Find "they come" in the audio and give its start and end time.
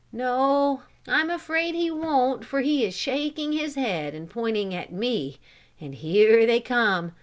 6.47-7.11